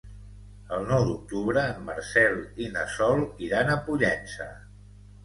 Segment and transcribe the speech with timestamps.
[0.77, 4.49] El nou d'octubre en Marcel i na Sol iran a Pollença.